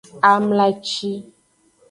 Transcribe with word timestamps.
Amlaci. 0.29 1.11